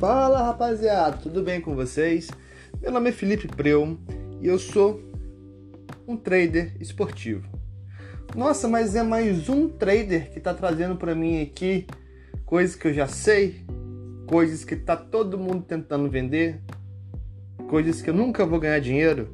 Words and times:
Fala 0.00 0.44
rapaziada, 0.44 1.18
tudo 1.18 1.42
bem 1.42 1.60
com 1.60 1.74
vocês? 1.74 2.30
Meu 2.80 2.90
nome 2.90 3.10
é 3.10 3.12
Felipe 3.12 3.46
Preu 3.46 3.98
e 4.40 4.46
eu 4.46 4.58
sou 4.58 4.98
um 6.08 6.16
trader 6.16 6.74
esportivo. 6.80 7.46
Nossa, 8.34 8.66
mas 8.66 8.96
é 8.96 9.02
mais 9.02 9.50
um 9.50 9.68
trader 9.68 10.32
que 10.32 10.38
está 10.38 10.54
trazendo 10.54 10.96
para 10.96 11.14
mim 11.14 11.42
aqui 11.42 11.86
coisas 12.46 12.74
que 12.74 12.88
eu 12.88 12.94
já 12.94 13.06
sei, 13.06 13.62
coisas 14.26 14.64
que 14.64 14.74
tá 14.74 14.96
todo 14.96 15.36
mundo 15.36 15.66
tentando 15.68 16.08
vender, 16.08 16.62
coisas 17.68 18.00
que 18.00 18.08
eu 18.08 18.14
nunca 18.14 18.46
vou 18.46 18.58
ganhar 18.58 18.80
dinheiro. 18.80 19.28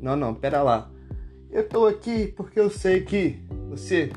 Não, 0.00 0.14
não, 0.14 0.32
pera 0.32 0.62
lá. 0.62 0.88
Eu 1.50 1.68
tô 1.68 1.84
aqui 1.84 2.28
porque 2.36 2.60
eu 2.60 2.70
sei 2.70 3.00
que 3.00 3.42
você 3.68 4.08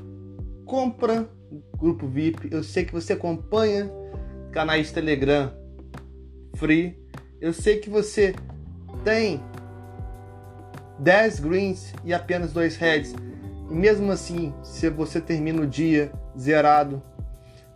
compra 0.66 1.28
grupo 1.76 2.08
VIP, 2.08 2.50
eu 2.52 2.64
sei 2.64 2.86
que 2.86 2.94
você 2.94 3.14
acompanha 3.14 3.90
canais 4.52 4.92
Telegram 4.92 5.65
free. 6.56 6.98
Eu 7.40 7.54
sei 7.54 7.78
que 7.78 7.90
você 7.90 8.34
tem 9.04 9.44
10 11.00 11.40
greens 11.40 11.94
e 12.04 12.14
apenas 12.14 12.54
2 12.54 12.78
heads. 12.78 13.14
E 13.70 13.74
mesmo 13.74 14.12
assim, 14.12 14.54
se 14.64 14.90
você 14.90 15.20
termina 15.20 15.62
o 15.62 15.68
dia 15.68 16.12
zerado 16.38 17.02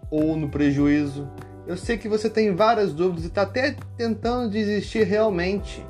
ou 0.10 0.36
no 0.36 0.50
prejuízo, 0.50 1.30
eu 1.68 1.78
sei 1.78 1.98
que 1.98 2.08
você 2.08 2.30
tem 2.30 2.56
várias 2.56 2.94
dúvidas 2.94 3.26
e 3.26 3.28
está 3.28 3.44
até 3.44 3.76
tentando 3.96 4.50
desistir 4.50 5.04
realmente 5.04 5.86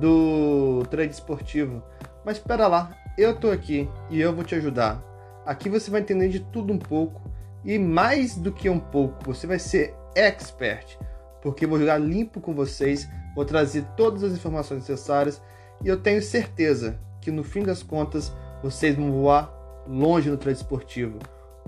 do 0.00 0.84
trade 0.90 1.12
esportivo. 1.12 1.82
Mas 2.24 2.38
espera 2.38 2.66
lá, 2.66 2.96
eu 3.18 3.36
tô 3.36 3.50
aqui 3.50 3.88
e 4.08 4.20
eu 4.20 4.34
vou 4.34 4.44
te 4.44 4.54
ajudar. 4.54 5.02
Aqui 5.44 5.68
você 5.68 5.90
vai 5.90 6.00
entender 6.00 6.28
de 6.28 6.40
tudo 6.40 6.72
um 6.72 6.78
pouco 6.78 7.20
e 7.64 7.78
mais 7.78 8.36
do 8.36 8.52
que 8.52 8.70
um 8.70 8.78
pouco, 8.78 9.24
você 9.24 9.46
vai 9.46 9.58
ser 9.58 9.94
expert 10.14 10.98
porque 11.42 11.66
vou 11.66 11.78
jogar 11.78 11.98
limpo 11.98 12.40
com 12.40 12.54
vocês, 12.54 13.08
vou 13.34 13.44
trazer 13.44 13.84
todas 13.96 14.22
as 14.22 14.32
informações 14.32 14.80
necessárias 14.80 15.42
e 15.84 15.88
eu 15.88 15.96
tenho 15.96 16.22
certeza 16.22 16.98
que 17.20 17.30
no 17.30 17.42
fim 17.42 17.62
das 17.62 17.82
contas 17.82 18.32
vocês 18.62 18.94
vão 18.94 19.10
voar 19.10 19.52
longe 19.86 20.30
no 20.30 20.36
trade 20.36 20.58
esportivo. 20.58 21.18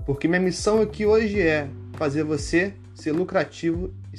Porque 0.05 0.27
minha 0.27 0.39
missão 0.39 0.81
aqui 0.81 1.05
hoje 1.05 1.41
é 1.41 1.67
fazer 1.93 2.23
você 2.23 2.73
ser 2.93 3.11
lucrativo 3.11 3.93
e 4.13 4.17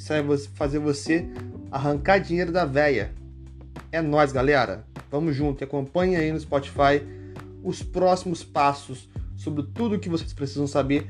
fazer 0.53 0.79
você 0.79 1.27
arrancar 1.71 2.19
dinheiro 2.19 2.51
da 2.51 2.65
véia. 2.65 3.11
É 3.91 4.01
nós, 4.01 4.31
galera. 4.31 4.85
Vamos 5.09 5.35
junto. 5.35 5.63
Acompanhe 5.63 6.15
aí 6.15 6.31
no 6.31 6.39
Spotify 6.39 7.01
os 7.63 7.81
próximos 7.81 8.43
passos 8.43 9.09
sobre 9.35 9.63
tudo 9.73 9.99
que 9.99 10.09
vocês 10.09 10.33
precisam 10.33 10.67
saber 10.67 11.07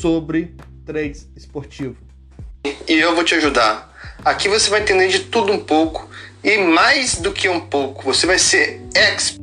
sobre 0.00 0.54
trade 0.84 1.26
esportivo. 1.36 1.96
E 2.88 2.92
eu 2.92 3.14
vou 3.14 3.24
te 3.24 3.34
ajudar. 3.34 3.89
Aqui 4.24 4.48
você 4.48 4.68
vai 4.68 4.80
entender 4.80 5.08
de 5.08 5.20
tudo 5.20 5.52
um 5.52 5.58
pouco 5.58 6.08
e 6.42 6.58
mais 6.58 7.16
do 7.16 7.32
que 7.32 7.48
um 7.48 7.60
pouco, 7.60 8.02
você 8.02 8.26
vai 8.26 8.38
ser 8.38 8.82
expert 8.94 9.39